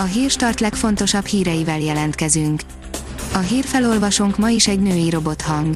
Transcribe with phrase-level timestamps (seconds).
[0.00, 2.60] A hírstart legfontosabb híreivel jelentkezünk.
[3.32, 5.74] A hírfelolvasónk ma is egy női robothang.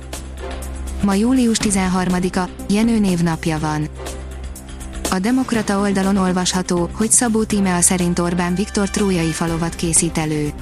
[1.02, 3.88] Ma július 13-a, Jenő névnapja van.
[5.10, 10.52] A Demokrata oldalon olvasható, hogy Szabó Tímea szerint Orbán Viktor trójai falovat készít elő.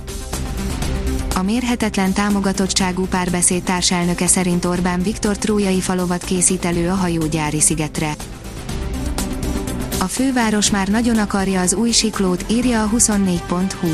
[1.35, 8.15] A mérhetetlen támogatottságú párbeszéd társelnöke szerint Orbán Viktor trójai falovat készít elő a hajógyári szigetre.
[10.01, 13.89] A főváros már nagyon akarja az új siklót, írja a 24.hu.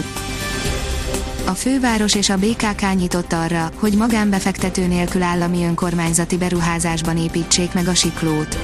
[1.46, 7.88] A főváros és a BKK nyitott arra, hogy magánbefektető nélkül állami önkormányzati beruházásban építsék meg
[7.88, 8.58] a siklót.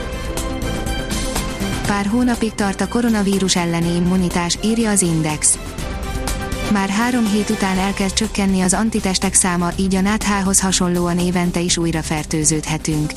[1.86, 5.58] Pár hónapig tart a koronavírus elleni immunitás, írja az Index.
[6.72, 11.76] Már három hét után elkezd csökkenni az antitestek száma, így a náthához hasonlóan évente is
[11.76, 13.12] újra fertőződhetünk.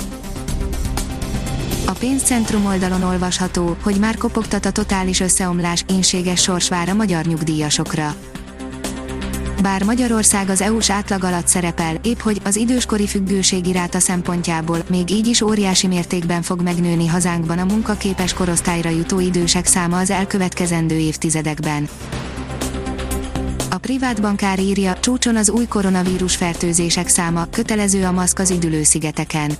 [1.87, 7.25] A pénzcentrum oldalon olvasható, hogy már kopogtat a totális összeomlás, inséges sors vár a magyar
[7.25, 8.15] nyugdíjasokra.
[9.61, 15.11] Bár Magyarország az EU-s átlag alatt szerepel, épp hogy az időskori függőség iráta szempontjából még
[15.11, 20.95] így is óriási mértékben fog megnőni hazánkban a munkaképes korosztályra jutó idősek száma az elkövetkezendő
[20.95, 21.89] évtizedekben.
[23.69, 29.51] A privát bankár írja, csúcson az új koronavírus fertőzések száma, kötelező a maszk az üdülőszigeteken.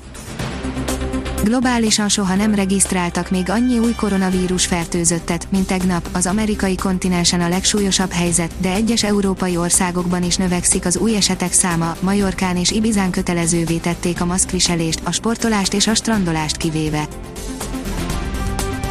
[1.45, 7.49] Globálisan soha nem regisztráltak még annyi új koronavírus fertőzöttet, mint tegnap, az amerikai kontinensen a
[7.49, 13.11] legsúlyosabb helyzet, de egyes európai országokban is növekszik az új esetek száma, Majorkán és Ibizán
[13.11, 17.07] kötelezővé tették a maszkviselést, a sportolást és a strandolást kivéve.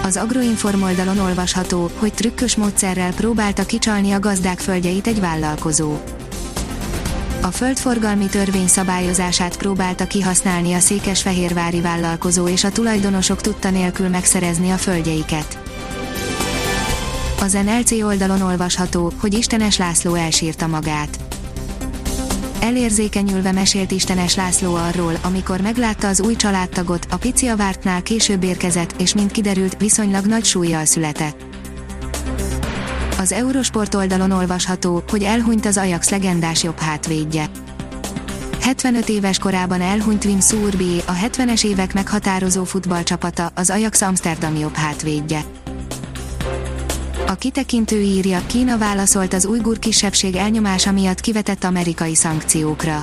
[0.02, 5.96] Az Agroinform oldalon olvasható, hogy trükkös módszerrel próbálta kicsalni a gazdák földjeit egy vállalkozó
[7.44, 14.70] a földforgalmi törvény szabályozását próbálta kihasználni a székesfehérvári vállalkozó és a tulajdonosok tudta nélkül megszerezni
[14.70, 15.58] a földjeiket.
[17.40, 21.18] Az NLC oldalon olvasható, hogy Istenes László elsírta magát.
[22.60, 28.42] Elérzékenyülve mesélt Istenes László arról, amikor meglátta az új családtagot, a pici a vártnál később
[28.42, 31.53] érkezett, és mint kiderült, viszonylag nagy súlyjal született.
[33.24, 37.46] Az Eurosport oldalon olvasható, hogy elhunyt az Ajax legendás jobb hátvédje.
[38.60, 44.74] 75 éves korában elhunyt Wim Surbi, a 70-es évek meghatározó futballcsapata, az Ajax Amsterdam jobb
[44.74, 45.44] hátvédje.
[47.26, 53.02] A kitekintő írja, Kína válaszolt az ujgur kisebbség elnyomása miatt kivetett amerikai szankciókra.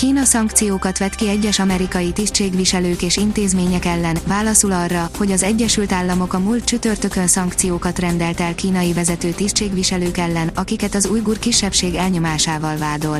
[0.00, 5.92] Kína szankciókat vet ki egyes amerikai tisztségviselők és intézmények ellen, válaszul arra, hogy az Egyesült
[5.92, 11.94] Államok a múlt csütörtökön szankciókat rendelt el kínai vezető tisztségviselők ellen, akiket az ujgur kisebbség
[11.94, 13.18] elnyomásával vádol.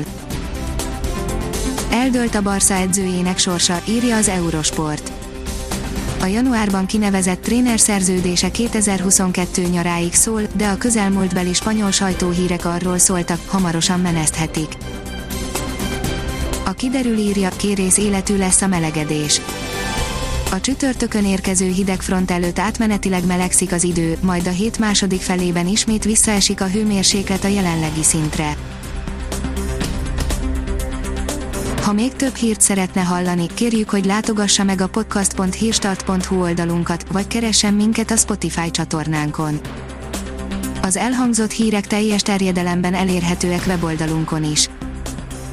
[1.91, 5.13] Eldölt a Barca edzőjének sorsa, írja az Eurosport.
[6.21, 13.41] A januárban kinevezett tréner szerződése 2022 nyaráig szól, de a közelmúltbeli spanyol sajtóhírek arról szóltak,
[13.47, 14.77] hamarosan meneszthetik.
[16.71, 19.41] A kiderül írja, kérész életű lesz a melegedés.
[20.51, 26.05] A csütörtökön érkező hidegfront előtt átmenetileg melegszik az idő, majd a hét második felében ismét
[26.05, 28.57] visszaesik a hőmérséklet a jelenlegi szintre.
[31.83, 37.75] Ha még több hírt szeretne hallani, kérjük, hogy látogassa meg a podcast.hírstart.hu oldalunkat, vagy keressen
[37.75, 39.61] minket a Spotify csatornánkon.
[40.83, 44.69] Az elhangzott hírek teljes terjedelemben elérhetőek weboldalunkon is.